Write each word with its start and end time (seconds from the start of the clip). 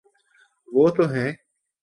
وہ 0.67 0.89
تو 0.89 1.03
ہیں۔ 1.09 1.31